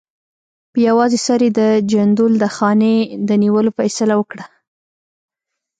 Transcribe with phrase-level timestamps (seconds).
[0.71, 4.45] په یوازې سر یې د جندول د خانۍ د نیولو فیصله وکړه.